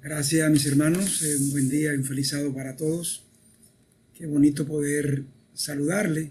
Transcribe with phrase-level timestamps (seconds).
[0.00, 3.24] Gracias mis hermanos, eh, un buen día, un feliz sábado para todos.
[4.14, 5.24] Qué bonito poder
[5.54, 6.30] saludarle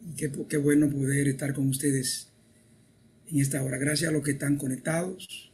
[0.00, 2.32] y qué, qué bueno poder estar con ustedes
[3.26, 3.76] en esta hora.
[3.76, 5.52] Gracias a los que están conectados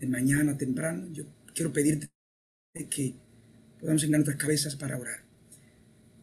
[0.00, 1.06] de mañana temprano.
[1.12, 1.24] Yo
[1.54, 2.08] quiero pedirte
[2.88, 3.14] que
[3.78, 5.22] podamos engañar nuestras cabezas para orar.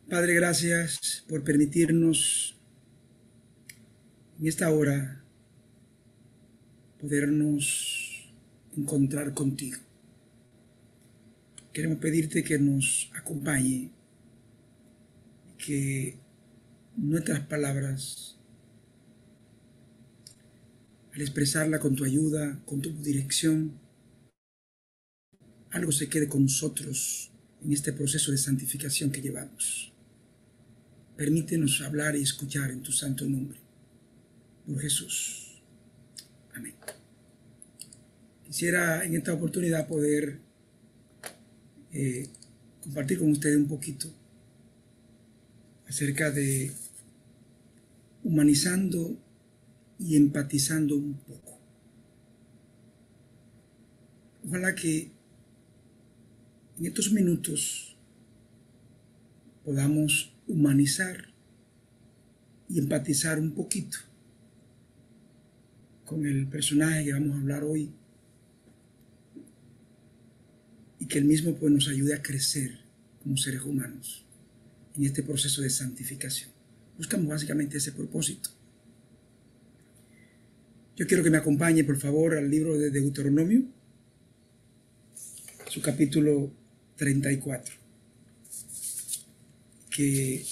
[0.10, 2.57] Padre, gracias por permitirnos
[4.39, 5.23] en esta hora
[7.00, 8.03] podernos
[8.78, 9.80] encontrar contigo.
[11.71, 13.92] Queremos pedirte que nos acompañe,
[15.57, 16.18] que
[16.97, 18.38] nuestras palabras,
[21.14, 23.80] al expresarla con tu ayuda, con tu dirección,
[25.71, 27.32] algo se quede con nosotros
[27.64, 29.92] en este proceso de santificación que llevamos.
[31.18, 33.59] Permítenos hablar y escuchar en tu santo nombre.
[34.66, 35.61] Por Jesús.
[36.53, 36.73] Amén.
[38.53, 40.38] Quisiera en esta oportunidad poder
[41.92, 42.30] eh,
[42.84, 44.14] compartir con ustedes un poquito
[45.88, 46.72] acerca de
[48.23, 49.17] humanizando
[49.97, 51.59] y empatizando un poco.
[54.45, 55.09] Ojalá que
[56.77, 57.97] en estos minutos
[59.66, 61.33] podamos humanizar
[62.70, 63.97] y empatizar un poquito
[66.05, 67.92] con el personaje que vamos a hablar hoy
[71.03, 72.79] y que el mismo pues, nos ayude a crecer
[73.21, 74.23] como seres humanos
[74.95, 76.49] en este proceso de santificación.
[76.97, 78.49] Buscamos básicamente ese propósito.
[80.95, 83.65] Yo quiero que me acompañe, por favor, al libro de Deuteronomio,
[85.69, 86.53] su capítulo
[86.95, 87.75] 34.
[89.89, 90.45] Que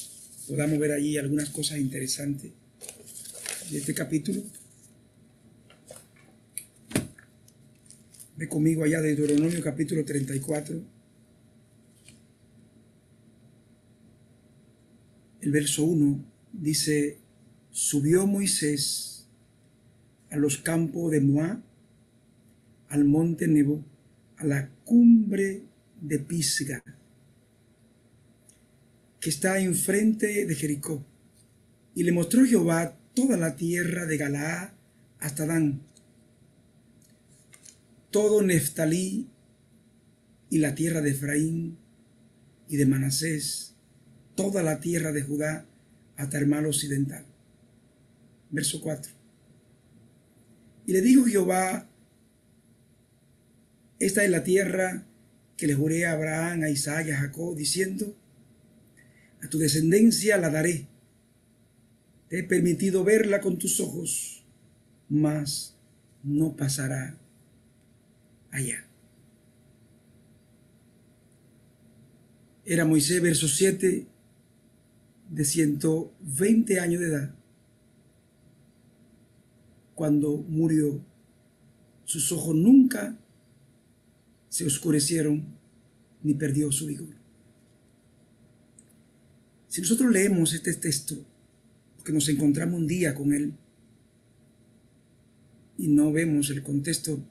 [0.49, 2.51] podamos ver allí algunas cosas interesantes
[3.69, 4.43] de este capítulo.
[8.41, 10.81] Ve conmigo allá de Deuteronomio capítulo 34.
[15.41, 17.19] El verso 1 dice,
[17.69, 19.27] subió Moisés
[20.31, 21.61] a los campos de Moab,
[22.89, 23.85] al monte Nebo,
[24.37, 25.61] a la cumbre
[26.01, 26.83] de Pisga,
[29.19, 31.05] que está enfrente de Jericó,
[31.93, 34.71] y le mostró Jehová toda la tierra de Galaad
[35.19, 35.90] hasta Dan,
[38.11, 39.29] todo Neftalí
[40.49, 41.77] y la tierra de Efraín
[42.67, 43.75] y de Manasés,
[44.35, 45.65] toda la tierra de Judá
[46.17, 47.25] hasta el mar occidental.
[48.49, 49.13] Verso 4.
[50.87, 51.89] Y le dijo Jehová,
[53.99, 55.05] esta es la tierra
[55.55, 58.15] que le juré a Abraham, a Isaac y a Jacob, diciendo,
[59.41, 60.87] a tu descendencia la daré.
[62.27, 64.43] Te he permitido verla con tus ojos,
[65.07, 65.77] mas
[66.23, 67.20] no pasará
[68.51, 68.85] allá.
[72.65, 74.07] Era Moisés, verso 7,
[75.29, 77.35] de 120 años de edad,
[79.95, 81.03] cuando murió.
[82.05, 83.17] Sus ojos nunca
[84.49, 85.45] se oscurecieron
[86.23, 87.15] ni perdió su vigor.
[89.69, 91.15] Si nosotros leemos este texto,
[91.95, 93.53] porque nos encontramos un día con él
[95.77, 97.23] y no vemos el contexto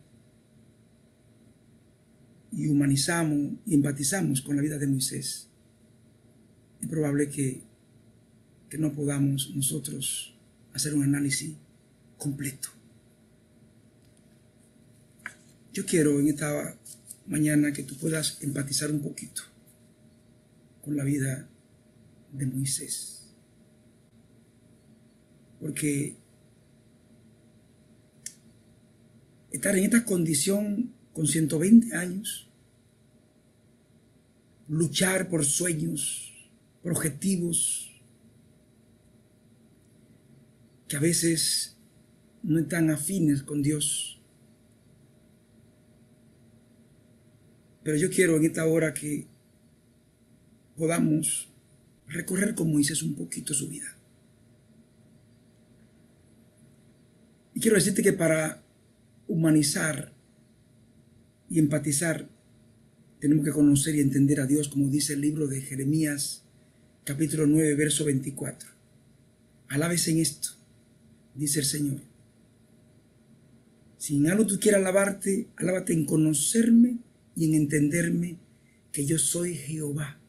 [2.52, 5.48] y humanizamos y empatizamos con la vida de Moisés,
[6.80, 7.62] es probable que,
[8.68, 10.34] que no podamos nosotros
[10.72, 11.54] hacer un análisis
[12.16, 12.68] completo.
[15.72, 16.76] Yo quiero en esta
[17.26, 19.42] mañana que tú puedas empatizar un poquito
[20.82, 21.48] con la vida
[22.32, 23.32] de Moisés.
[25.60, 26.16] Porque
[29.52, 32.48] estar en esta condición con 120 años,
[34.68, 36.32] luchar por sueños,
[36.82, 37.90] por objetivos
[40.88, 41.76] que a veces
[42.42, 44.18] no están afines con Dios.
[47.82, 49.26] Pero yo quiero en esta hora que
[50.74, 51.50] podamos
[52.06, 53.94] recorrer con Moisés un poquito su vida.
[57.52, 58.64] Y quiero decirte que para
[59.28, 60.18] humanizar
[61.50, 62.30] y empatizar,
[63.18, 66.44] tenemos que conocer y entender a Dios, como dice el libro de Jeremías,
[67.04, 68.70] capítulo 9, verso 24.
[69.68, 70.50] Alabes en esto,
[71.34, 72.00] dice el Señor.
[73.98, 76.98] Si en algo tú quieras alabarte, alábate en conocerme
[77.36, 78.38] y en entenderme
[78.92, 80.20] que yo soy Jehová,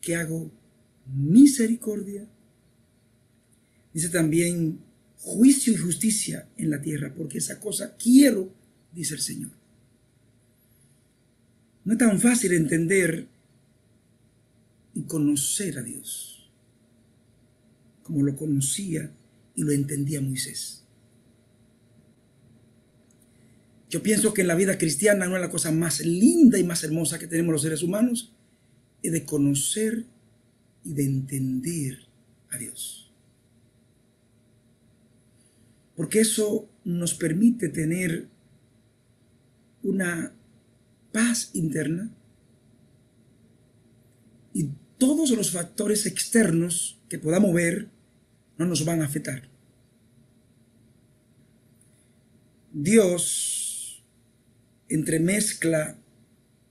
[0.00, 0.50] que hago
[1.12, 2.26] misericordia.
[3.92, 4.78] Dice también
[5.18, 8.54] juicio y justicia en la tierra, porque esa cosa quiero,
[8.94, 9.59] dice el Señor.
[11.84, 13.26] No es tan fácil entender
[14.94, 16.50] y conocer a Dios
[18.02, 19.12] como lo conocía
[19.54, 20.84] y lo entendía Moisés.
[23.88, 26.82] Yo pienso que en la vida cristiana no es la cosa más linda y más
[26.84, 28.32] hermosa que tenemos los seres humanos,
[29.02, 30.04] es de conocer
[30.84, 31.98] y de entender
[32.50, 33.12] a Dios.
[35.96, 38.28] Porque eso nos permite tener
[39.82, 40.32] una
[41.12, 42.10] paz interna
[44.52, 44.68] y
[44.98, 47.88] todos los factores externos que podamos ver
[48.58, 49.48] no nos van a afectar.
[52.72, 54.02] Dios
[54.88, 55.98] entremezcla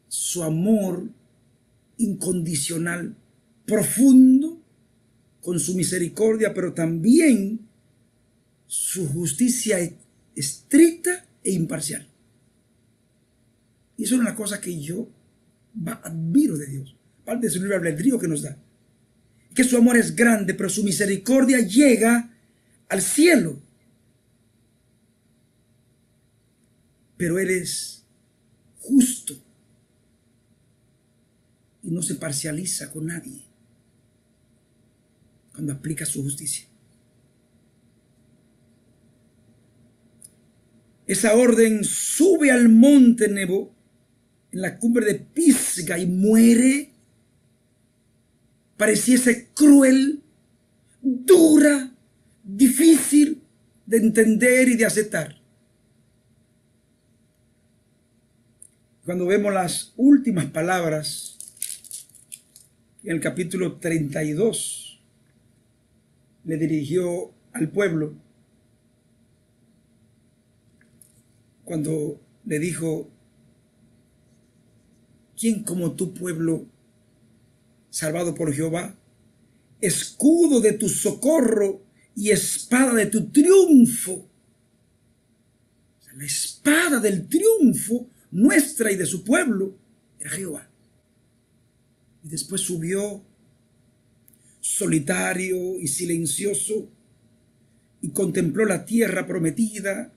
[0.08, 1.10] su amor
[1.98, 3.16] incondicional,
[3.66, 4.62] profundo,
[5.42, 7.68] con su misericordia, pero también
[8.68, 9.78] su justicia
[10.36, 12.09] estricta e imparcial.
[14.00, 15.10] Y eso es una cosa que yo
[16.04, 16.96] admiro de Dios.
[17.26, 18.58] Parte de su libre albedrío que nos da.
[19.54, 22.34] Que su amor es grande, pero su misericordia llega
[22.88, 23.62] al cielo.
[27.18, 28.06] Pero Él es
[28.80, 29.34] justo
[31.84, 33.44] y no se parcializa con nadie
[35.52, 36.70] cuando aplica su justicia.
[41.06, 43.78] Esa orden sube al monte Nebo
[44.60, 46.92] en la cumbre de Pisga y muere,
[48.76, 50.22] pareciese cruel,
[51.02, 51.96] dura,
[52.44, 53.42] difícil
[53.86, 55.42] de entender y de aceptar.
[59.06, 61.38] Cuando vemos las últimas palabras
[63.04, 65.02] en el capítulo 32,
[66.44, 68.14] le dirigió al pueblo,
[71.64, 73.10] cuando le dijo,
[75.40, 76.68] ¿Quién como tu pueblo,
[77.90, 78.94] salvado por Jehová?
[79.80, 81.82] Escudo de tu socorro
[82.14, 84.28] y espada de tu triunfo.
[86.18, 89.78] La espada del triunfo nuestra y de su pueblo
[90.20, 90.70] era Jehová.
[92.26, 93.24] Y después subió
[94.60, 96.90] solitario y silencioso
[98.02, 100.14] y contempló la tierra prometida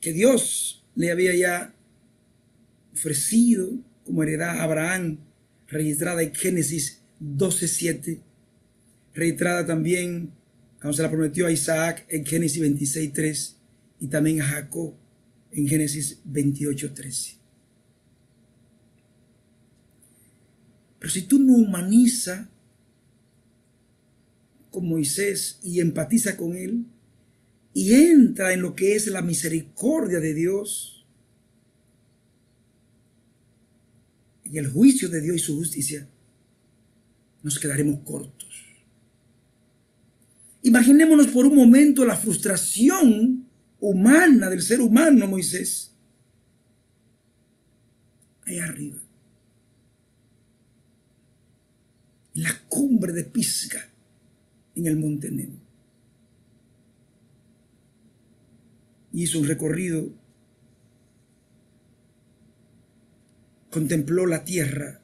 [0.00, 1.74] que Dios le había ya
[2.92, 3.70] ofrecido
[4.04, 5.18] como heredad a Abraham,
[5.68, 8.20] registrada en Génesis 12.7,
[9.14, 10.32] registrada también
[10.80, 13.54] cuando se la prometió a Isaac en Génesis 26.3
[14.00, 14.94] y también a Jacob
[15.52, 17.36] en Génesis 28.13.
[20.98, 22.48] Pero si tú no humaniza
[24.70, 26.86] con Moisés y empatiza con él
[27.74, 31.01] y entra en lo que es la misericordia de Dios,
[34.52, 36.06] y el juicio de Dios y su justicia,
[37.42, 38.66] nos quedaremos cortos.
[40.62, 43.46] Imaginémonos por un momento la frustración
[43.80, 45.92] humana del ser humano, Moisés,
[48.44, 49.00] ahí arriba,
[52.34, 53.88] en la cumbre de Pisga,
[54.74, 55.56] en el monte Nebo.
[59.14, 60.12] Hizo un recorrido
[63.72, 65.00] contempló la tierra.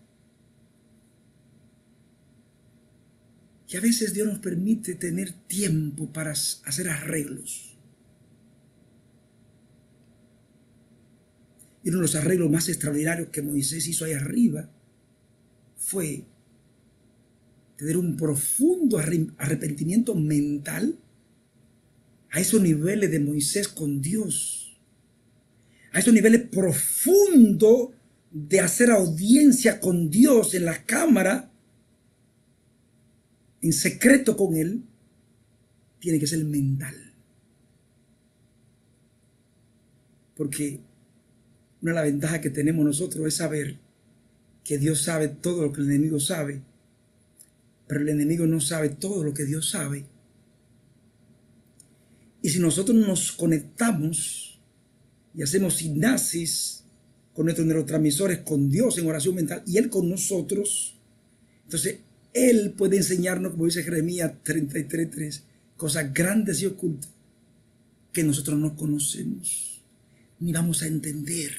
[3.66, 7.76] Y a veces Dios nos permite tener tiempo para hacer arreglos.
[11.82, 14.70] Y uno de los arreglos más extraordinarios que Moisés hizo ahí arriba
[15.76, 16.25] fue
[17.76, 20.98] tener un profundo arrepentimiento mental
[22.30, 24.78] a esos niveles de Moisés con Dios,
[25.92, 27.98] a esos niveles profundos
[28.30, 31.50] de hacer audiencia con Dios en la cámara,
[33.61, 34.85] en secreto con Él,
[35.99, 36.94] tiene que ser mental.
[40.37, 40.80] Porque
[41.82, 43.78] una de las ventajas que tenemos nosotros es saber
[44.64, 46.62] que Dios sabe todo lo que el enemigo sabe,
[47.87, 50.04] pero el enemigo no sabe todo lo que Dios sabe.
[52.42, 54.61] Y si nosotros nos conectamos
[55.35, 56.77] y hacemos sinapsis
[57.38, 60.97] con nuestros neurotransmisores, con Dios en oración mental y Él con nosotros.
[61.62, 62.00] Entonces,
[62.35, 65.42] Él puede enseñarnos, como dice Jeremías 33.3,
[65.76, 67.12] cosas grandes y ocultas
[68.12, 69.80] que nosotros no conocemos
[70.40, 71.52] ni vamos a entender.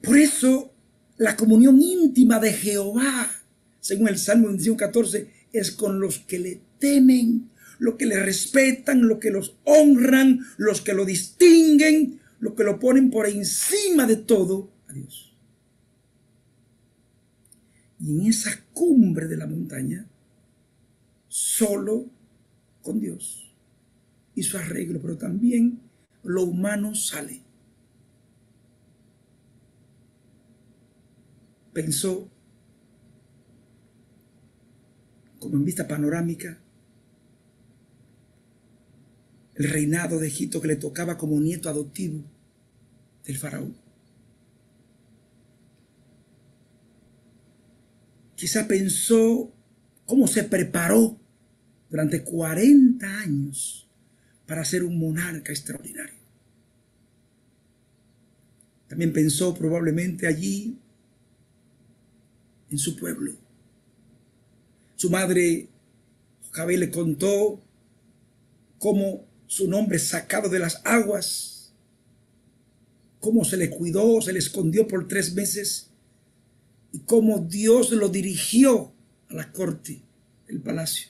[0.00, 0.72] Por eso,
[1.16, 3.28] la comunión íntima de Jehová,
[3.80, 7.50] según el Salmo 21.14, es con los que le temen,
[7.80, 12.78] los que le respetan, los que los honran, los que lo distinguen, lo que lo
[12.78, 15.36] ponen por encima de todo Dios.
[18.00, 20.06] Y en esa cumbre de la montaña,
[21.26, 22.06] solo
[22.82, 23.52] con Dios,
[24.34, 25.80] hizo arreglo, pero también
[26.22, 27.42] lo humano sale.
[31.72, 32.28] Pensó,
[35.38, 36.58] como en vista panorámica,
[39.58, 42.22] el reinado de Egipto que le tocaba como nieto adoptivo
[43.24, 43.76] del faraón.
[48.36, 49.52] Quizá pensó
[50.06, 51.18] cómo se preparó
[51.90, 53.88] durante 40 años
[54.46, 56.14] para ser un monarca extraordinario.
[58.86, 60.78] También pensó probablemente allí
[62.70, 63.32] en su pueblo.
[64.94, 65.68] Su madre,
[66.42, 67.60] Jocabé, le contó
[68.78, 71.72] cómo su nombre sacado de las aguas,
[73.18, 75.88] cómo se le cuidó, se le escondió por tres meses.
[76.92, 78.92] Y cómo Dios lo dirigió
[79.28, 80.02] a la corte
[80.46, 81.08] del palacio.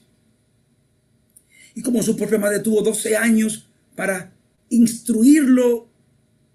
[1.75, 4.33] Y cómo su propia madre tuvo 12 años para
[4.71, 5.88] instruirlo,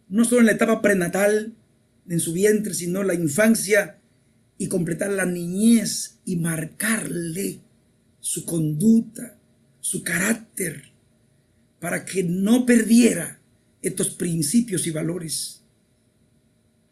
[0.10, 1.54] no solo en la etapa prenatal,
[2.08, 4.00] en su vientre, sino en la infancia
[4.58, 7.60] y completar la niñez y marcarle
[8.20, 9.38] su conducta,
[9.82, 10.93] su carácter,
[11.84, 13.42] para que no perdiera
[13.82, 15.66] estos principios y valores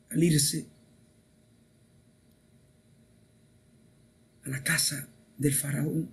[0.09, 0.65] al irse
[4.43, 5.07] a la casa
[5.37, 6.09] del faraón.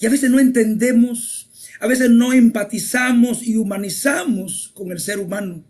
[0.00, 5.62] Y a veces no entendemos, a veces no empatizamos y humanizamos con el ser humano,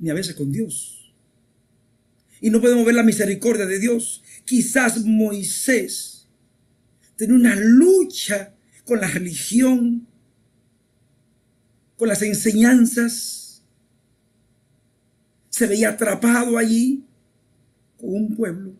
[0.00, 1.14] ni a veces con Dios.
[2.40, 4.24] Y no podemos ver la misericordia de Dios.
[4.44, 6.26] Quizás Moisés
[7.14, 10.06] tenía una lucha con la religión,
[11.96, 13.62] con las enseñanzas.
[15.48, 17.04] Se veía atrapado allí
[17.98, 18.74] con un pueblo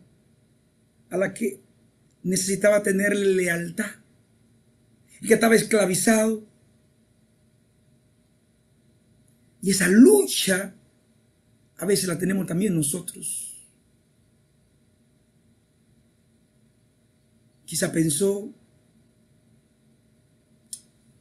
[1.09, 1.61] a la que
[2.23, 3.91] necesitaba tener lealtad
[5.21, 6.45] y que estaba esclavizado.
[9.61, 10.73] Y esa lucha
[11.77, 13.65] a veces la tenemos también nosotros.
[17.65, 18.53] Quizá pensó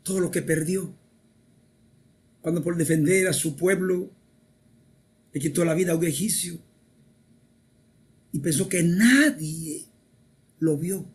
[0.03, 0.95] todo lo que perdió.
[2.41, 4.11] Cuando por defender a su pueblo
[5.33, 6.59] le quitó la vida a un egipcio
[8.33, 9.87] y pensó que nadie
[10.59, 11.07] lo vio.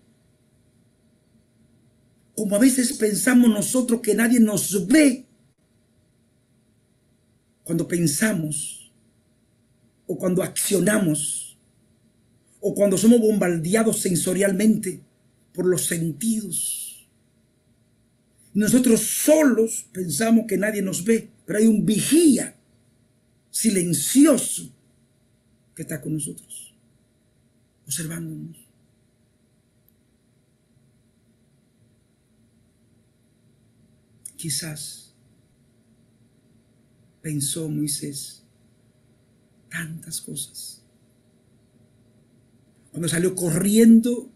[2.36, 5.26] Como a veces pensamos nosotros que nadie nos ve
[7.64, 8.92] cuando pensamos
[10.06, 11.58] o cuando accionamos
[12.62, 15.02] o cuando somos bombardeados sensorialmente
[15.54, 16.87] por los sentidos
[18.58, 22.56] nosotros solos pensamos que nadie nos ve, pero hay un vigía
[23.52, 24.74] silencioso
[25.76, 26.74] que está con nosotros,
[27.86, 28.58] observándonos.
[34.36, 35.14] Quizás
[37.22, 38.42] pensó Moisés
[39.70, 40.82] tantas cosas.
[42.90, 44.32] Cuando salió corriendo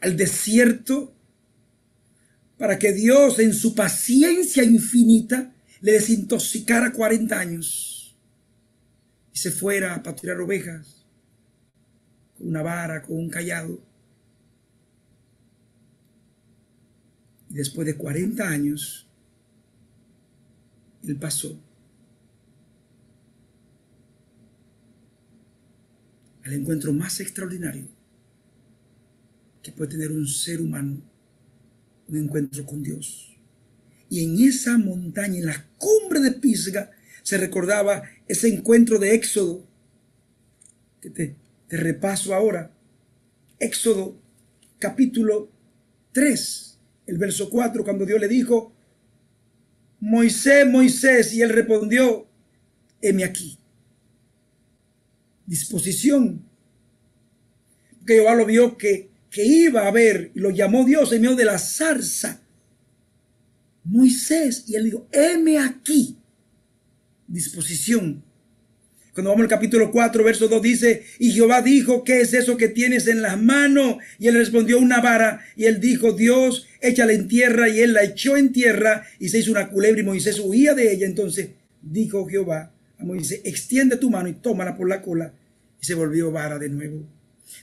[0.00, 1.14] al desierto
[2.62, 8.16] para que Dios en su paciencia infinita le desintoxicara 40 años
[9.34, 11.04] y se fuera a patrullar ovejas
[12.38, 13.82] con una vara, con un callado.
[17.50, 19.08] Y después de 40 años,
[21.02, 21.60] él pasó
[26.44, 27.88] al encuentro más extraordinario
[29.64, 31.10] que puede tener un ser humano
[32.12, 33.34] un encuentro con Dios.
[34.08, 36.90] Y en esa montaña, en la cumbre de Pisga,
[37.22, 39.66] se recordaba ese encuentro de Éxodo,
[41.00, 41.36] que te,
[41.68, 42.70] repaso ahora.
[43.58, 44.20] Éxodo
[44.78, 45.48] capítulo
[46.12, 48.74] 3, el verso 4, cuando Dios le dijo,
[50.00, 52.26] Moisés, Moisés, y él respondió,
[53.00, 53.58] heme aquí.
[55.46, 56.44] Disposición.
[58.04, 61.34] Que Jehová lo vio que que iba a ver, y lo llamó Dios en medio
[61.34, 62.42] de la zarza,
[63.82, 66.18] Moisés, y él dijo, heme aquí,
[67.26, 68.22] disposición.
[69.14, 72.68] Cuando vamos al capítulo 4, verso 2 dice, y Jehová dijo, ¿qué es eso que
[72.68, 73.96] tienes en las manos?
[74.18, 75.44] Y él respondió, una vara.
[75.54, 77.68] Y él dijo, Dios, échala en tierra.
[77.68, 80.92] Y él la echó en tierra y se hizo una culebra y Moisés huía de
[80.92, 81.04] ella.
[81.04, 81.50] Entonces
[81.82, 85.34] dijo Jehová a Moisés, extiende tu mano y tómala por la cola.
[85.78, 87.06] Y se volvió vara de nuevo.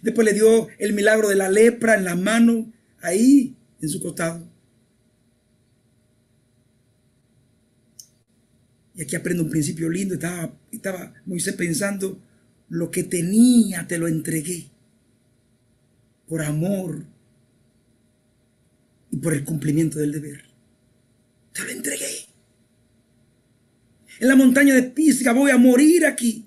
[0.02, 4.48] Después le dio el milagro de la lepra en la mano, ahí en su costado.
[8.96, 10.16] Y aquí aprendo un principio lindo.
[10.16, 12.22] Estaba, estaba Moisés pensando,
[12.68, 14.70] lo que tenía te lo entregué.
[16.28, 17.06] Por amor
[19.10, 20.44] y por el cumplimiento del deber.
[21.54, 22.28] Te lo entregué.
[24.20, 26.46] En la montaña de Pisga voy a morir aquí.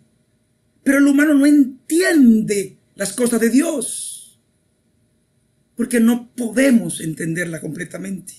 [0.85, 4.39] Pero el humano no entiende las cosas de Dios.
[5.75, 8.35] Porque no podemos entenderla completamente.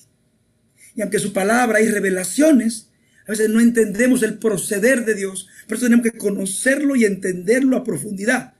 [0.96, 2.90] Y aunque su palabra hay revelaciones,
[3.28, 5.50] a veces no entendemos el proceder de Dios.
[5.68, 8.54] Por eso tenemos que conocerlo y entenderlo a profundidad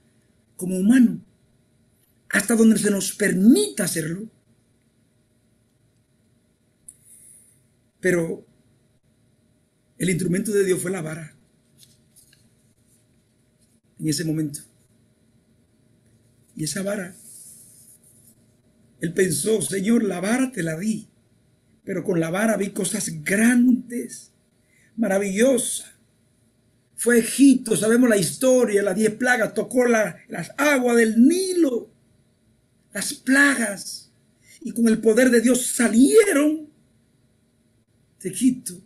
[0.56, 1.24] como humano.
[2.28, 4.28] Hasta donde se nos permita hacerlo.
[7.98, 8.44] Pero
[9.96, 11.34] el instrumento de Dios fue la vara.
[13.98, 14.73] En ese momento.
[16.56, 17.14] Y esa vara,
[19.00, 21.08] él pensó, Señor, la vara te la di,
[21.84, 24.30] pero con la vara vi cosas grandes,
[24.96, 25.92] maravillosas.
[26.96, 31.90] Fue Egipto, sabemos la historia, las diez plagas, tocó las aguas del Nilo,
[32.92, 34.12] las plagas,
[34.62, 36.70] y con el poder de Dios salieron
[38.22, 38.80] de Egipto.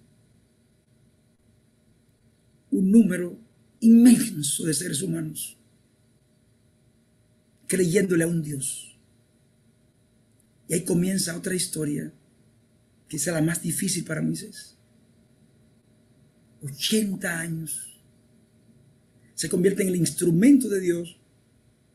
[2.70, 3.38] Un número
[3.80, 5.57] inmenso de seres humanos
[7.68, 8.96] creyéndole a un Dios.
[10.66, 12.10] Y ahí comienza otra historia,
[13.08, 14.74] que es la más difícil para Moisés.
[16.62, 18.00] 80 años.
[19.34, 21.16] Se convierte en el instrumento de Dios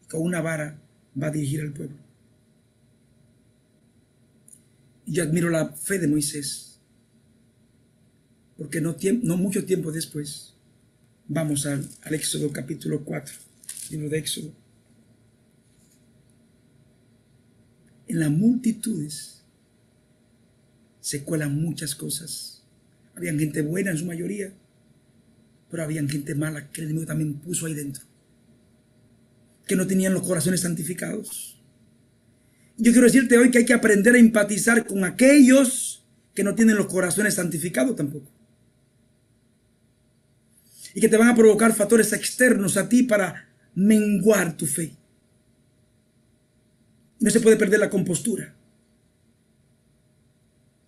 [0.03, 0.79] y con una vara
[1.21, 1.97] va a dirigir al pueblo.
[5.05, 6.79] Y yo admiro la fe de Moisés,
[8.57, 8.95] porque no,
[9.37, 10.53] mucho tiempo después
[11.27, 13.35] vamos al, al Éxodo capítulo 4,
[13.91, 14.62] libro de Éxodo.
[18.07, 19.43] En las multitudes
[20.99, 22.63] se cuelan muchas cosas.
[23.15, 24.53] Habían gente buena en su mayoría,
[25.69, 28.03] pero habían gente mala que el enemigo también puso ahí dentro,
[29.67, 31.61] que no tenían los corazones santificados.
[32.77, 36.75] Yo quiero decirte hoy que hay que aprender a empatizar con aquellos que no tienen
[36.75, 38.31] los corazones santificados tampoco.
[40.95, 44.95] Y que te van a provocar factores externos a ti para menguar tu fe.
[47.23, 48.53] No se puede perder la compostura,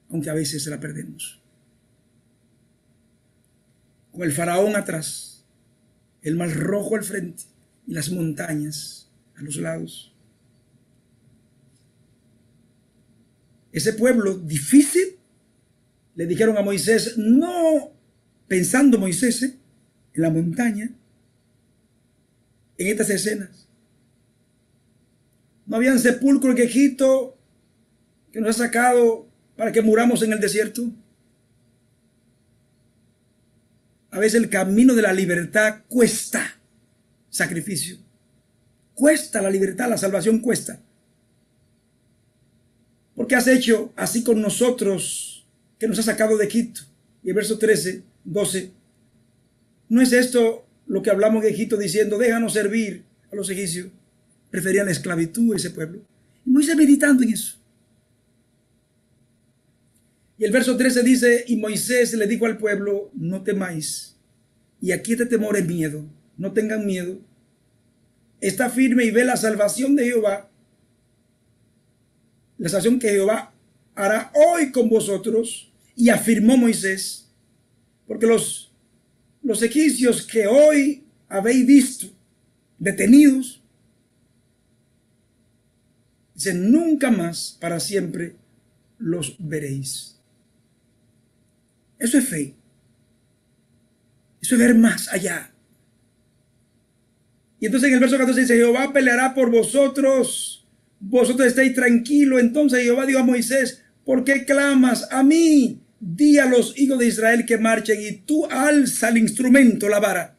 [0.09, 1.39] aunque a veces se la perdemos.
[4.11, 5.45] Con el faraón atrás,
[6.21, 7.43] el mar rojo al frente
[7.87, 10.13] y las montañas a los lados.
[13.71, 15.15] Ese pueblo difícil
[16.15, 17.93] le dijeron a Moisés, no
[18.49, 19.57] pensando Moisés ¿eh?
[20.13, 20.93] en la montaña,
[22.77, 23.69] en estas escenas,
[25.65, 27.37] no habían sepulcro en Egipto
[28.31, 30.83] que nos ha sacado para que muramos en el desierto.
[34.11, 36.59] A veces el camino de la libertad cuesta
[37.29, 37.97] sacrificio.
[38.93, 40.81] Cuesta la libertad, la salvación cuesta.
[43.15, 45.45] Porque has hecho así con nosotros
[45.79, 46.81] que nos ha sacado de Egipto.
[47.23, 48.71] Y el verso 13, 12.
[49.89, 53.87] ¿No es esto lo que hablamos de Egipto diciendo, déjanos servir a los egipcios?
[54.55, 55.99] Prefería la esclavitud ese pueblo.
[56.45, 57.57] Y Moisés meditando en eso.
[60.37, 64.15] Y el verso 13 dice, y Moisés le dijo al pueblo, no temáis,
[64.81, 66.05] y aquí este temor es miedo,
[66.37, 67.19] no tengan miedo.
[68.39, 70.49] Está firme y ve la salvación de Jehová,
[72.57, 73.53] la salvación que Jehová
[73.93, 75.71] hará hoy con vosotros.
[75.97, 77.29] Y afirmó Moisés,
[78.05, 78.73] porque los,
[79.41, 82.07] los egipcios que hoy habéis visto
[82.77, 83.64] detenidos,
[86.35, 88.35] Dice, nunca más, para siempre,
[88.99, 90.19] los veréis.
[91.97, 92.55] Eso es fe.
[94.41, 95.51] Eso es ver más allá.
[97.59, 100.67] Y entonces en el verso 14 dice, Jehová peleará por vosotros,
[100.99, 102.41] vosotros estéis tranquilos.
[102.41, 105.81] Entonces Jehová dijo a Moisés, ¿por qué clamas a mí?
[106.01, 110.37] Di a los hijos de Israel que marchen y tú alza el instrumento, la vara.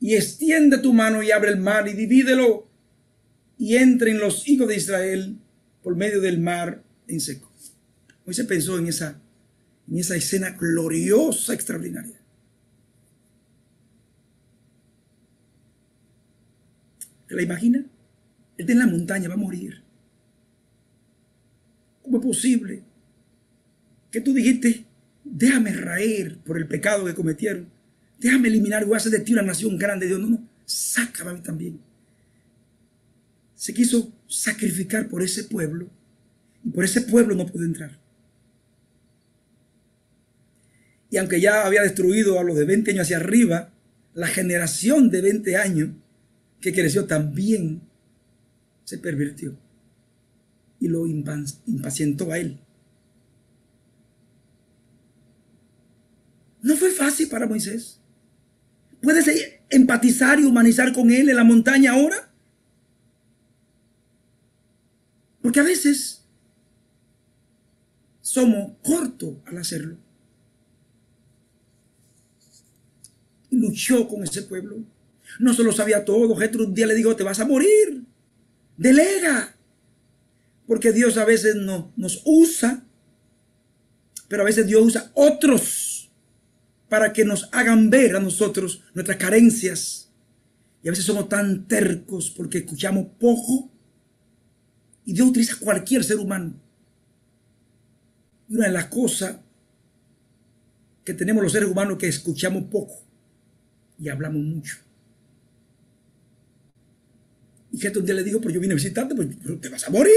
[0.00, 2.69] Y extiende tu mano y abre el mar y divídelo
[3.60, 5.36] y entren los hijos de Israel
[5.82, 7.52] por medio del mar en seco.
[8.30, 9.20] Se pensó en esa,
[9.86, 12.18] en esa escena gloriosa, extraordinaria.
[17.28, 17.78] ¿Te la imagina?
[17.80, 17.86] Él
[18.56, 19.82] está en la montaña, va a morir.
[22.02, 22.82] ¿Cómo es posible
[24.10, 24.86] que tú dijiste,
[25.22, 27.68] déjame raer por el pecado que cometieron?
[28.18, 30.06] Déjame eliminar, voy a hacer de ti una nación grande.
[30.06, 31.89] Dios, no, no, sácame también
[33.60, 35.90] se quiso sacrificar por ese pueblo
[36.64, 38.00] y por ese pueblo no pudo entrar.
[41.10, 43.70] Y aunque ya había destruido a los de 20 años hacia arriba,
[44.14, 45.90] la generación de 20 años
[46.58, 47.82] que creció también
[48.84, 49.58] se pervirtió
[50.78, 52.60] y lo impacientó a él.
[56.62, 58.00] No fue fácil para Moisés.
[59.02, 59.28] ¿Puedes
[59.68, 62.29] empatizar y humanizar con él en la montaña ahora?
[65.42, 66.24] Porque a veces
[68.20, 69.98] somos cortos al hacerlo.
[73.50, 74.78] luchó con ese pueblo.
[75.38, 76.34] No se lo sabía todo.
[76.36, 78.04] Jetro un día le dijo, te vas a morir.
[78.76, 79.56] Delega.
[80.66, 82.84] Porque Dios a veces no, nos usa,
[84.28, 86.12] pero a veces Dios usa otros
[86.88, 90.10] para que nos hagan ver a nosotros nuestras carencias.
[90.82, 93.70] Y a veces somos tan tercos porque escuchamos poco.
[95.04, 96.54] Y Dios utiliza cualquier ser humano.
[98.48, 99.36] Y una de las cosas
[101.04, 103.02] que tenemos los seres humanos que escuchamos poco
[103.98, 104.78] y hablamos mucho.
[107.72, 109.28] Y que un día le dijo, pero yo vine a visitarte, pues
[109.60, 110.12] te vas a morir.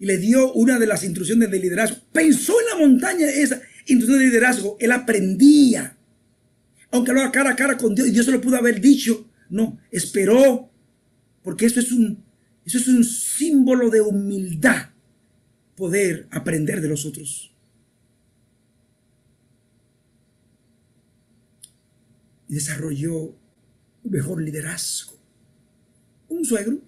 [0.00, 1.98] Y le dio una de las instrucciones de liderazgo.
[2.12, 4.76] Pensó en la montaña esa instrucción de liderazgo.
[4.80, 5.96] Él aprendía.
[6.90, 9.28] Aunque lo cara a cara con Dios, y Dios se lo pudo haber dicho.
[9.50, 10.68] No, esperó.
[11.44, 12.24] Porque eso es un,
[12.64, 14.90] eso es un símbolo de humildad.
[15.76, 17.52] Poder aprender de los otros.
[22.52, 23.16] desarrolló
[24.04, 25.18] un mejor liderazgo.
[26.28, 26.78] Un suegro,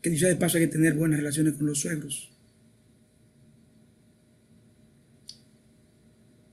[0.00, 2.30] que dice de paso hay que tener buenas relaciones con los suegros,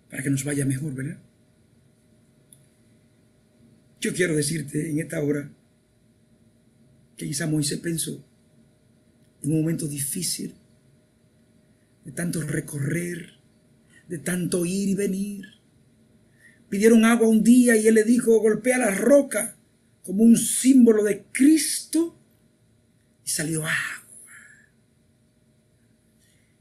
[0.09, 1.19] para que nos vaya mejor, ¿verdad?
[4.01, 5.51] Yo quiero decirte en esta hora
[7.17, 8.23] que quizá Moisés pensó
[9.43, 10.53] en un momento difícil,
[12.05, 13.33] de tanto recorrer,
[14.07, 15.57] de tanto ir y venir,
[16.69, 19.55] Pidieron agua un día y él le dijo, golpea la roca
[20.03, 22.17] como un símbolo de Cristo
[23.25, 23.73] y salió agua.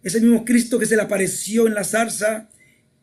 [0.02, 2.48] Ese mismo Cristo que se le apareció en la zarza,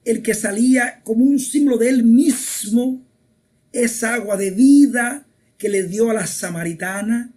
[0.06, 3.06] el que salía como un símbolo de él mismo,
[3.74, 7.34] esa agua de vida que le dio a la samaritana,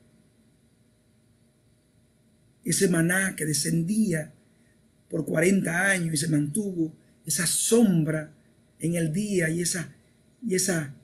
[2.71, 4.33] ese maná que descendía
[5.09, 6.93] por 40 años y se mantuvo,
[7.25, 8.33] esa sombra
[8.81, 9.95] en el día y esa,
[10.45, 10.95] y esa,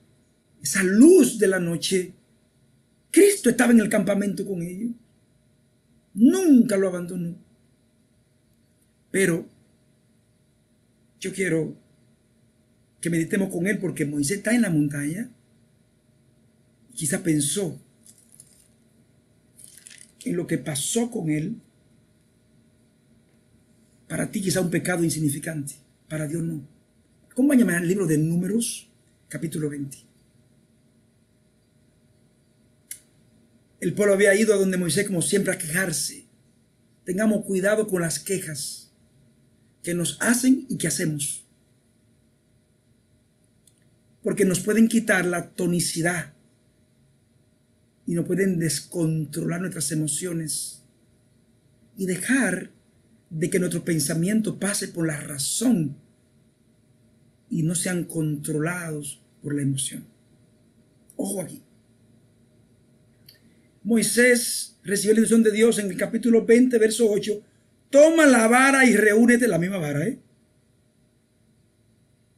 [0.61, 2.13] esa luz de la noche.
[3.11, 4.91] Cristo estaba en el campamento con ellos.
[6.13, 7.35] Nunca lo abandonó.
[9.09, 9.47] Pero
[11.19, 11.77] yo quiero
[12.99, 15.29] que meditemos con él porque Moisés está en la montaña.
[16.91, 17.82] Y quizá pensó
[20.25, 21.57] en lo que pasó con él.
[24.07, 25.75] Para ti quizá un pecado insignificante.
[26.07, 26.67] Para Dios no.
[27.31, 28.89] Acompáñame al libro de Números,
[29.27, 29.97] capítulo 20.
[33.79, 36.25] El pueblo había ido a donde Moisés, como siempre, a quejarse.
[37.03, 38.91] Tengamos cuidado con las quejas
[39.81, 41.43] que nos hacen y que hacemos.
[44.21, 46.33] Porque nos pueden quitar la tonicidad
[48.05, 50.83] y nos pueden descontrolar nuestras emociones
[51.97, 52.71] y dejar
[53.29, 55.95] de que nuestro pensamiento pase por la razón
[57.49, 60.05] y no sean controlados por la emoción.
[61.15, 61.61] Ojo aquí.
[63.83, 67.41] Moisés recibió la instrucción de Dios en el capítulo 20, verso 8.
[67.89, 70.19] Toma la vara y reúnete, la misma vara, ¿eh?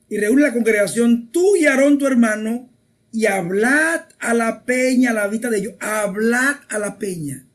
[0.09, 2.69] Y reúne la congregación, tú y Aarón, tu hermano,
[3.15, 5.73] y hablad a la peña a la vista de ellos.
[5.79, 7.45] Hablad a la peña.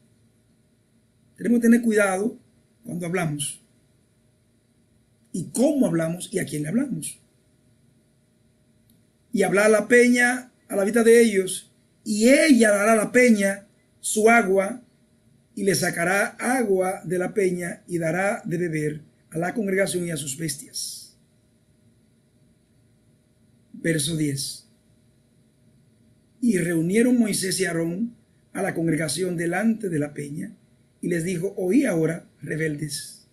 [1.36, 2.36] Tenemos que tener cuidado
[2.84, 3.62] cuando hablamos.
[5.32, 7.20] Y cómo hablamos y a quién le hablamos
[9.32, 11.72] y hablar a la peña a la vista de ellos,
[12.04, 13.66] y ella dará a la peña
[14.00, 14.82] su agua,
[15.54, 20.10] y le sacará agua de la peña y dará de beber a la congregación y
[20.10, 21.16] a sus bestias.
[23.72, 24.69] Verso 10.
[26.40, 28.14] Y reunieron Moisés y Aarón
[28.52, 30.56] a la congregación delante de la peña,
[31.00, 33.26] y les dijo, oí ahora, rebeldes.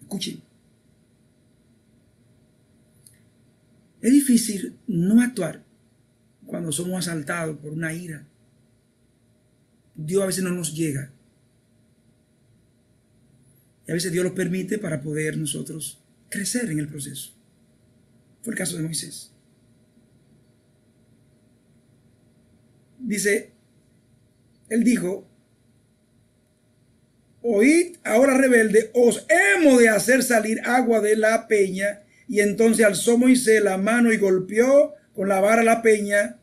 [0.00, 0.42] Escuchen.
[4.00, 5.64] Es difícil no actuar
[6.46, 8.26] cuando somos asaltados por una ira.
[9.94, 11.12] Dios a veces no nos llega.
[13.86, 17.32] Y a veces Dios lo permite para poder nosotros crecer en el proceso.
[18.42, 19.31] Fue el caso de Moisés.
[23.02, 23.52] Dice,
[24.68, 25.28] él dijo,
[27.42, 32.02] oíd ahora rebelde, os hemos de hacer salir agua de la peña.
[32.28, 36.38] Y entonces alzó Moisés la mano y golpeó con la vara la peña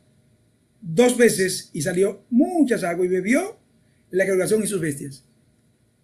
[0.81, 3.59] dos veces y salió muchas aguas y bebió
[4.11, 5.25] la congregación y sus bestias.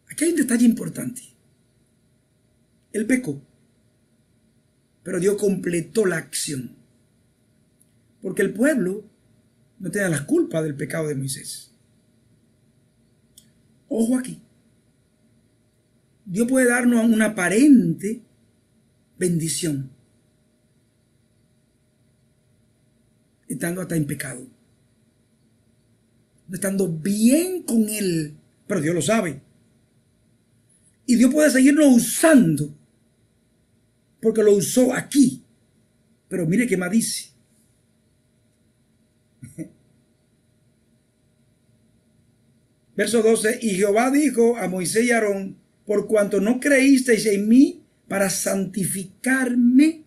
[0.09, 1.21] Aquí hay un detalle importante.
[2.93, 3.41] Él pecó,
[5.03, 6.75] pero Dios completó la acción.
[8.21, 9.03] Porque el pueblo
[9.79, 11.71] no tenía la culpa del pecado de Moisés.
[13.87, 14.41] Ojo aquí.
[16.25, 18.23] Dios puede darnos una aparente
[19.17, 19.91] bendición,
[23.47, 24.47] estando hasta en pecado,
[26.51, 28.35] estando bien con Él,
[28.67, 29.41] pero Dios lo sabe.
[31.05, 32.75] Y Dios puede seguirnos usando,
[34.19, 35.43] porque lo usó aquí.
[36.27, 37.34] Pero mire qué más dice.
[42.95, 47.83] Verso 12, y Jehová dijo a Moisés y Aarón, por cuanto no creísteis en mí
[48.07, 50.03] para santificarme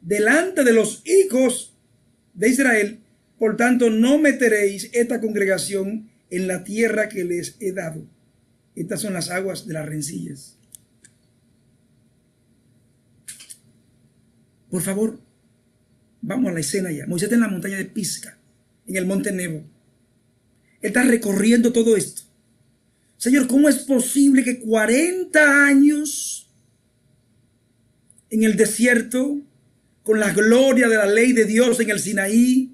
[0.00, 1.74] delante de los hijos
[2.34, 3.00] de Israel,
[3.38, 8.06] por tanto no meteréis esta congregación en la tierra que les he dado.
[8.76, 10.58] Estas son las aguas de las rencillas.
[14.70, 15.20] Por favor,
[16.20, 17.06] vamos a la escena ya.
[17.06, 18.38] Moisés está en la montaña de Pisca,
[18.86, 19.64] en el monte Nebo.
[20.84, 22.24] Él está recorriendo todo esto.
[23.16, 26.50] Señor, ¿cómo es posible que 40 años
[28.28, 29.40] en el desierto,
[30.02, 32.70] con la gloria de la ley de Dios en el Sinaí,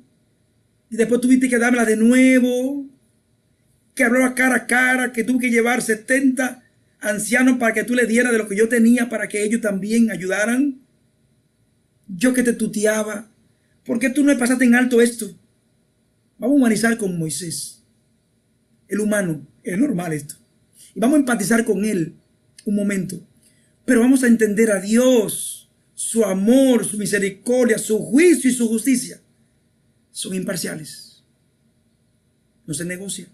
[0.90, 2.84] y después tuviste que dármela de nuevo,
[3.94, 6.64] que hablaba cara a cara, que tuvo que llevar 70
[6.98, 10.10] ancianos para que tú le dieras de lo que yo tenía para que ellos también
[10.10, 10.80] ayudaran?
[12.08, 13.30] Yo que te tuteaba,
[13.84, 15.32] ¿por qué tú no pasaste en alto esto?
[16.38, 17.79] Vamos a humanizar con Moisés,
[18.90, 20.34] el humano, es normal esto.
[20.94, 22.14] Y vamos a empatizar con Él
[22.64, 23.20] un momento.
[23.84, 29.20] Pero vamos a entender a Dios, su amor, su misericordia, su juicio y su justicia.
[30.10, 31.22] Son imparciales.
[32.66, 33.26] No se negocia.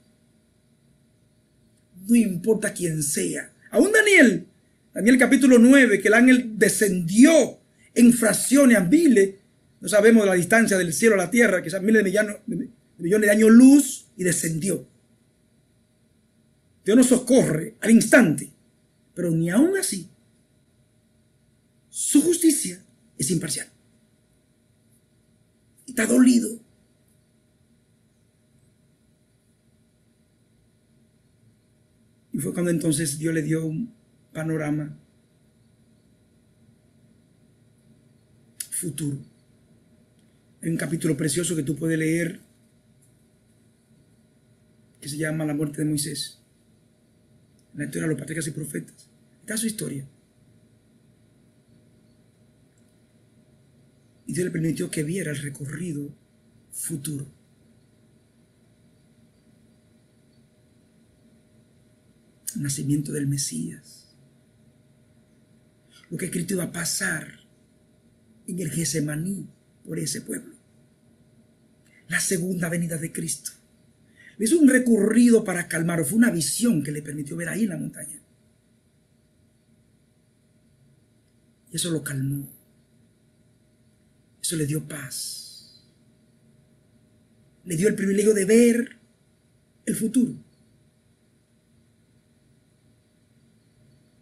[2.07, 3.51] No importa quién sea.
[3.71, 4.47] Aún Daniel,
[4.95, 7.59] Daniel capítulo 9, que el ángel descendió
[7.95, 9.35] en fracciones miles.
[9.81, 12.11] No sabemos la distancia del cielo a la tierra, que son miles de
[12.99, 14.87] millones de años luz, y descendió.
[16.87, 18.49] Dios nos socorre al instante,
[19.13, 20.09] pero ni aún así
[21.91, 22.81] su justicia
[23.19, 23.67] es imparcial.
[25.85, 26.61] Y está dolido.
[32.33, 33.93] Y fue cuando entonces Dios le dio un
[34.33, 34.97] panorama
[38.71, 39.17] futuro.
[40.63, 42.39] Hay un capítulo precioso que tú puedes leer
[45.01, 46.46] que se llama La muerte de Moisés
[47.77, 49.09] la historia de los patriarcas y profetas.
[49.41, 50.07] Está su historia.
[54.27, 56.13] Y Dios le permitió que viera el recorrido
[56.73, 57.27] futuro.
[62.57, 64.15] El nacimiento del Mesías.
[66.11, 67.41] Lo que Cristo iba a pasar
[68.47, 69.47] en el Gesemaní
[69.85, 70.55] por ese pueblo.
[72.09, 73.56] La segunda venida de Cristo
[74.45, 76.05] hizo un recorrido para calmarlo.
[76.05, 78.21] Fue una visión que le permitió ver ahí en la montaña.
[81.73, 82.49] Y eso lo calmó.
[84.43, 85.83] Eso le dio paz.
[87.65, 88.97] Le dio el privilegio de ver
[89.87, 90.35] el futuro.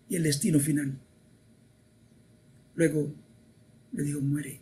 [0.09, 0.98] Y el destino final.
[2.74, 3.12] Luego
[3.92, 4.61] le dijo, muere.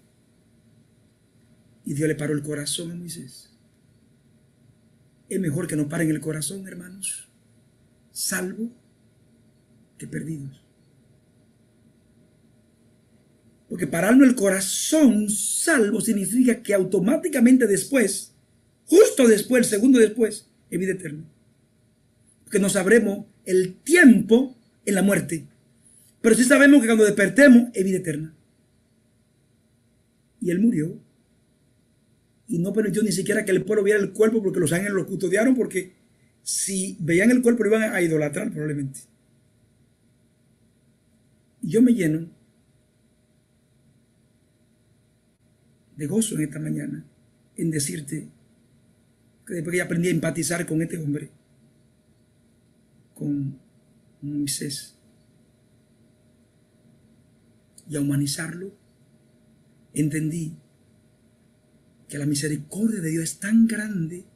[1.84, 3.51] Y Dios le paró el corazón a Moisés.
[5.32, 7.26] Es mejor que no paren el corazón, hermanos,
[8.10, 8.70] salvo
[9.96, 10.62] que perdidos.
[13.66, 18.34] Porque pararnos el corazón salvo significa que automáticamente después,
[18.84, 21.24] justo después, el segundo después, es vida eterna.
[22.44, 25.46] Porque no sabremos el tiempo en la muerte.
[26.20, 28.34] Pero sí sabemos que cuando despertemos es vida eterna.
[30.42, 31.00] Y él murió
[32.52, 35.06] y no permitió ni siquiera que el pueblo viera el cuerpo porque los ángeles lo
[35.06, 35.94] custodiaron porque
[36.42, 39.00] si veían el cuerpo iban a idolatrar probablemente.
[41.62, 42.28] Yo me lleno
[45.96, 47.02] de gozo en esta mañana
[47.56, 48.28] en decirte
[49.46, 51.30] que después que aprendí a empatizar con este hombre,
[53.14, 53.58] con
[54.20, 54.94] Moisés,
[57.88, 58.74] y a humanizarlo,
[59.94, 60.54] entendí
[62.12, 64.26] que la misericordia de Dios es tan grande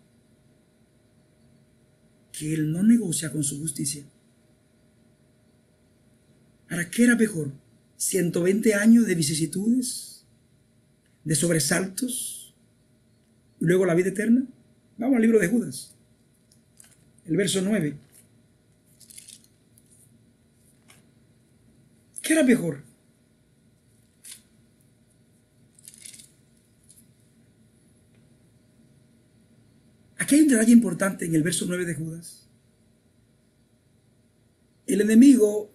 [2.32, 4.02] que Él no negocia con su justicia.
[6.70, 7.52] ¿Para qué era mejor?
[7.98, 10.24] ¿120 años de vicisitudes?
[11.22, 12.54] ¿De sobresaltos?
[13.60, 14.46] ¿Y luego la vida eterna?
[14.96, 15.94] Vamos al libro de Judas.
[17.26, 17.94] El verso 9.
[22.22, 22.84] ¿Qué era mejor?
[30.18, 32.48] Aquí hay un detalle importante en el verso 9 de Judas.
[34.86, 35.70] El enemigo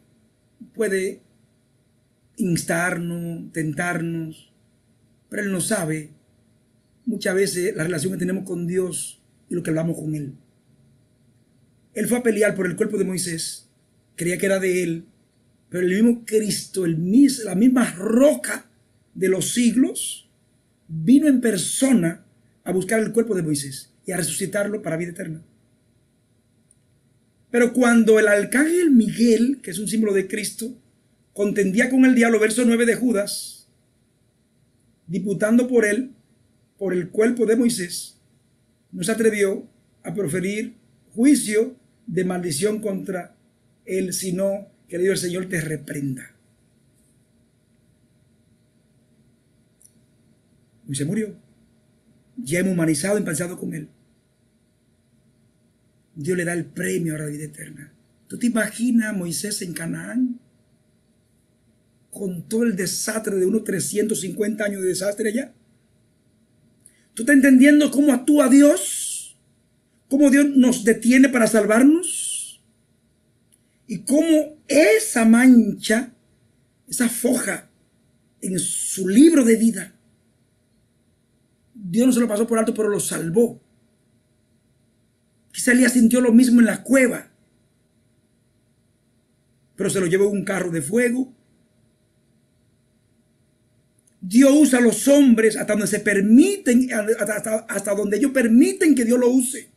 [0.74, 1.22] puede
[2.38, 4.52] instarnos, tentarnos,
[5.30, 6.12] pero él no sabe
[7.06, 10.34] muchas veces la relación que tenemos con Dios y lo que hablamos con Él.
[11.94, 13.70] Él fue a pelear por el cuerpo de Moisés,
[14.16, 15.06] creía que era de Él,
[15.70, 16.98] pero el mismo Cristo, el
[17.44, 18.70] la misma roca
[19.14, 20.30] de los siglos,
[20.88, 22.26] vino en persona
[22.64, 25.42] a buscar el cuerpo de Moisés y a resucitarlo para vida eterna.
[27.50, 30.76] Pero cuando el arcángel Miguel, que es un símbolo de Cristo,
[31.32, 33.70] contendía con el diablo, verso 9 de Judas,
[35.08, 36.12] diputando por él,
[36.78, 38.18] por el cuerpo de Moisés,
[38.92, 39.66] no se atrevió
[40.04, 40.74] a proferir
[41.16, 43.38] juicio de maldición contra
[43.86, 46.36] él, sino que le dio el Señor te reprenda.
[50.94, 51.34] se murió.
[52.36, 53.88] Ya hemos humanizado, empezado con él.
[56.22, 57.92] Dios le da el premio a la vida eterna.
[58.28, 60.40] ¿Tú te imaginas a Moisés en Canaán?
[62.10, 65.54] Con todo el desastre de unos 350 años de desastre allá.
[67.14, 69.38] ¿Tú estás entendiendo cómo actúa Dios?
[70.10, 72.62] ¿Cómo Dios nos detiene para salvarnos?
[73.88, 76.14] Y cómo esa mancha,
[76.88, 77.70] esa foja
[78.42, 79.94] en su libro de vida,
[81.74, 83.62] Dios no se lo pasó por alto, pero lo salvó.
[85.52, 87.30] Quizá Elías sintió lo mismo en la cueva,
[89.76, 91.34] pero se lo llevó un carro de fuego.
[94.22, 99.20] Dios usa a los hombres hasta donde se permiten, hasta, donde ellos permiten que Dios
[99.20, 99.70] lo use.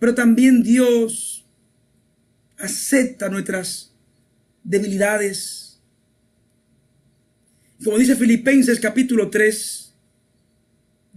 [0.00, 1.46] Pero también Dios
[2.58, 3.94] acepta nuestras
[4.64, 5.80] debilidades.
[7.84, 9.87] Como dice Filipenses capítulo 3,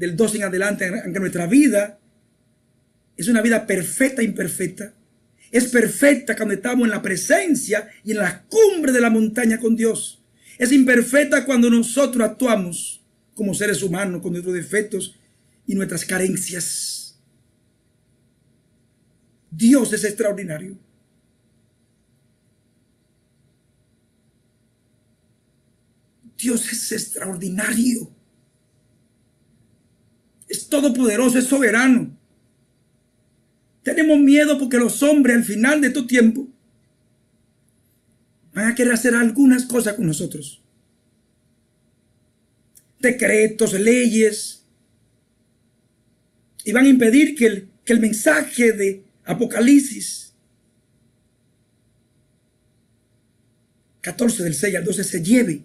[0.02, 2.00] del 12 en adelante, aunque nuestra vida
[3.16, 4.96] es una vida perfecta e imperfecta,
[5.52, 9.76] es perfecta cuando estamos en la presencia y en la cumbre de la montaña con
[9.76, 10.24] Dios.
[10.58, 13.04] Es imperfecta cuando nosotros actuamos
[13.36, 15.20] como seres humanos con nuestros defectos
[15.68, 17.20] y nuestras carencias.
[19.52, 20.80] Dios es extraordinario.
[26.40, 28.21] Dios es extraordinario
[30.52, 32.16] es todopoderoso, es soberano.
[33.84, 36.48] Tenemos miedo porque los hombres al final de tu tiempo
[38.54, 40.62] van a querer hacer algunas cosas con nosotros.
[43.00, 44.66] Decretos, leyes.
[46.64, 50.34] Y van a impedir que el, que el mensaje de Apocalipsis
[54.02, 55.64] 14 del 6 al 12 se lleve.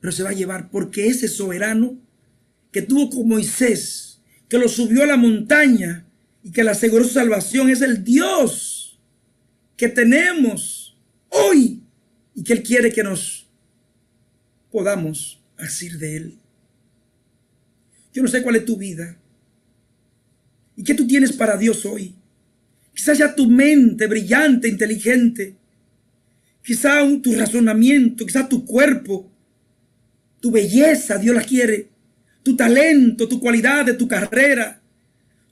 [0.00, 1.98] Pero se va a llevar porque ese soberano
[2.74, 6.04] que tuvo con Moisés, que lo subió a la montaña
[6.42, 8.98] y que le aseguró su salvación, es el Dios
[9.76, 11.84] que tenemos hoy
[12.34, 13.48] y que Él quiere que nos
[14.72, 16.38] podamos asir de Él.
[18.12, 19.16] Yo no sé cuál es tu vida
[20.74, 22.12] y qué tú tienes para Dios hoy.
[22.92, 25.54] Quizás ya tu mente brillante, inteligente,
[26.60, 29.30] quizás tu razonamiento, quizás tu cuerpo,
[30.40, 31.93] tu belleza, Dios la quiere
[32.44, 34.80] tu talento, tu cualidad de tu carrera,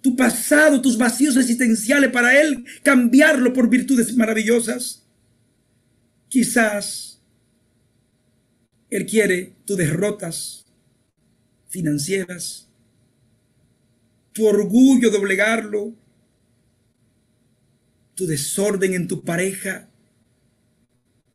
[0.02, 5.02] tu pasado, tus vacíos existenciales para Él, cambiarlo por virtudes maravillosas.
[6.28, 7.18] Quizás
[8.90, 10.66] Él quiere tus derrotas
[11.68, 12.68] financieras,
[14.32, 15.94] tu orgullo doblegarlo,
[18.14, 19.88] tu desorden en tu pareja,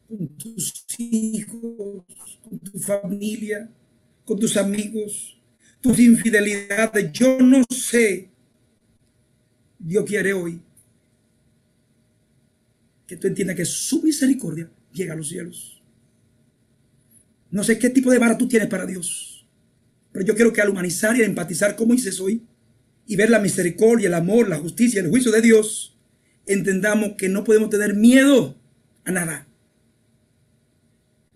[0.07, 2.05] con tus hijos,
[2.43, 3.67] con tu familia,
[4.23, 5.36] con tus amigos
[5.81, 7.11] tus infidelidades.
[7.11, 8.29] Yo no sé.
[9.79, 10.61] Dios quiere hoy
[13.05, 15.81] que tú entiendas que su misericordia llega a los cielos.
[17.49, 19.47] No sé qué tipo de vara tú tienes para Dios.
[20.11, 22.43] Pero yo quiero que al humanizar y al empatizar como dices hoy
[23.05, 25.97] y ver la misericordia, el amor, la justicia, el juicio de Dios,
[26.45, 28.57] entendamos que no podemos tener miedo
[29.05, 29.47] a nada.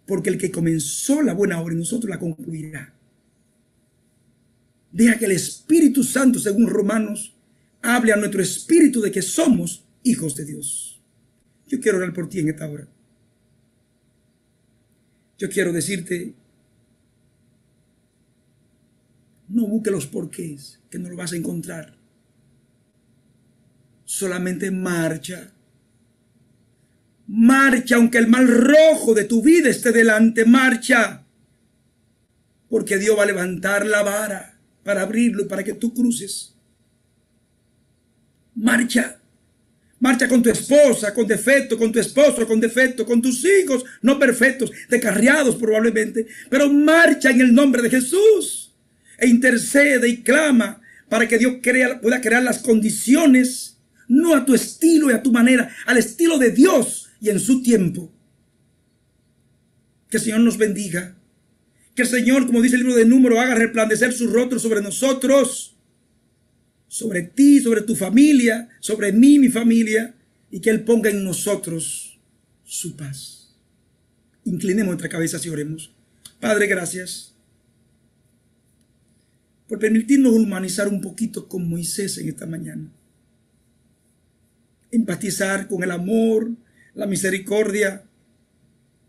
[0.06, 2.94] Porque el que comenzó la buena obra en nosotros la concluirá.
[4.92, 7.34] Deja que el Espíritu Santo, según Romanos,
[7.82, 11.02] hable a nuestro espíritu de que somos hijos de Dios.
[11.68, 12.88] Yo quiero orar por ti en esta hora.
[15.38, 16.36] Yo quiero decirte,
[19.48, 21.98] no busque los porqués, que no lo vas a encontrar.
[24.04, 25.54] Solamente marcha.
[27.28, 31.26] Marcha, aunque el mal rojo de tu vida esté delante, marcha.
[32.70, 34.51] Porque Dios va a levantar la vara
[34.84, 36.56] para abrirlo y para que tú cruces.
[38.56, 39.18] Marcha.
[40.00, 44.18] Marcha con tu esposa, con defecto, con tu esposo, con defecto, con tus hijos, no
[44.18, 48.74] perfectos, descarriados probablemente, pero marcha en el nombre de Jesús
[49.20, 51.58] e intercede y clama para que Dios
[52.02, 53.78] pueda crear las condiciones,
[54.08, 57.62] no a tu estilo y a tu manera, al estilo de Dios y en su
[57.62, 58.12] tiempo.
[60.10, 61.16] Que el Señor nos bendiga.
[61.96, 65.72] Que el Señor, como dice el libro de Número, haga resplandecer su rostro sobre nosotros
[66.92, 70.14] sobre ti, sobre tu familia, sobre mí, mi familia,
[70.52, 72.20] y que Él ponga en nosotros
[72.66, 73.56] su paz.
[74.44, 75.94] Inclinemos nuestra cabeza y oremos.
[76.42, 77.34] Padre, gracias
[79.70, 82.92] por permitirnos humanizar un poquito con Moisés en esta mañana.
[84.92, 86.52] Empatizar con el amor,
[86.94, 88.04] la misericordia,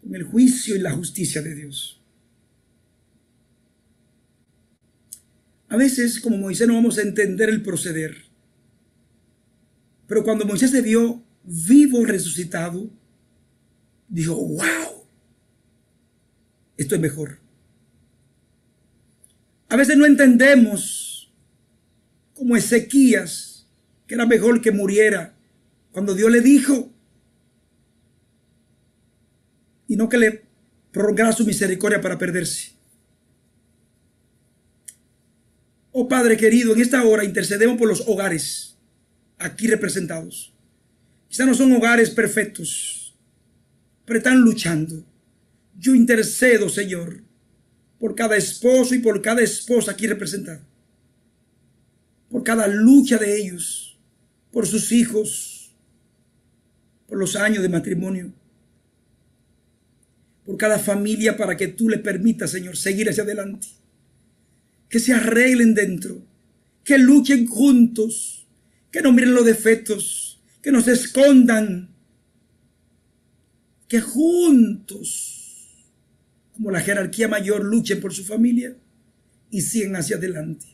[0.00, 2.00] con el juicio y la justicia de Dios.
[5.72, 8.14] A veces, como Moisés, no vamos a entender el proceder.
[10.06, 12.90] Pero cuando Moisés se vio vivo, resucitado,
[14.06, 15.06] dijo, wow,
[16.76, 17.38] esto es mejor.
[19.70, 21.32] A veces no entendemos
[22.34, 23.66] como Ezequías,
[24.06, 25.34] que era mejor que muriera,
[25.90, 26.92] cuando Dios le dijo,
[29.88, 30.42] y no que le
[30.90, 32.81] prolongara su misericordia para perderse.
[35.94, 38.78] Oh Padre querido, en esta hora intercedemos por los hogares
[39.38, 40.54] aquí representados.
[41.28, 43.14] Quizá no son hogares perfectos,
[44.06, 45.04] pero están luchando.
[45.78, 47.22] Yo intercedo, Señor,
[47.98, 50.66] por cada esposo y por cada esposa aquí representada.
[52.30, 53.98] Por cada lucha de ellos,
[54.50, 55.74] por sus hijos,
[57.06, 58.32] por los años de matrimonio,
[60.46, 63.81] por cada familia para que tú le permitas, Señor, seguir hacia adelante
[64.92, 66.22] que se arreglen dentro,
[66.84, 68.46] que luchen juntos,
[68.90, 71.88] que no miren los defectos, que no se escondan,
[73.88, 75.88] que juntos,
[76.52, 78.76] como la jerarquía mayor, luchen por su familia
[79.50, 80.66] y sigan hacia adelante.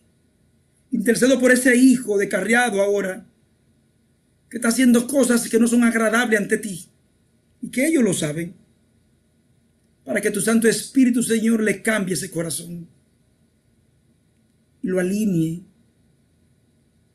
[0.91, 3.25] Intercedo por ese hijo descarriado ahora,
[4.51, 6.87] que está haciendo cosas que no son agradables ante ti
[7.63, 8.57] y que ellos lo saben,
[10.05, 12.98] para que tu Santo Espíritu, Señor, le cambie ese corazón
[14.89, 15.61] lo alinee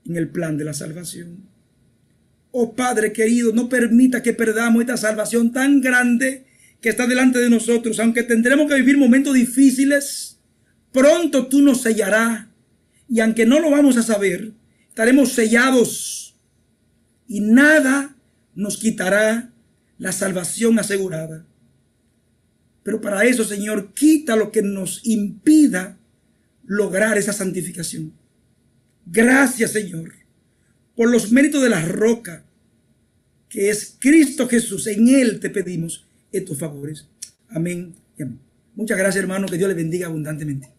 [0.05, 1.49] en el plan de la salvación.
[2.51, 6.45] Oh Padre querido, no permita que perdamos esta salvación tan grande
[6.81, 10.39] que está delante de nosotros, aunque tendremos que vivir momentos difíciles,
[10.91, 12.45] pronto tú nos sellarás
[13.09, 14.51] y aunque no lo vamos a saber,
[14.89, 16.37] estaremos sellados
[17.27, 18.15] y nada
[18.53, 19.51] nos quitará
[19.97, 21.45] la salvación asegurada.
[22.83, 25.97] Pero para eso, Señor, quita lo que nos impida
[26.65, 28.13] lograr esa santificación.
[29.05, 30.13] Gracias, Señor,
[30.95, 32.45] por los méritos de la roca,
[33.49, 34.87] que es Cristo Jesús.
[34.87, 37.07] En Él te pedimos estos favores.
[37.49, 38.39] Amén y amén.
[38.75, 39.47] Muchas gracias, hermano.
[39.47, 40.69] Que Dios le bendiga abundantemente.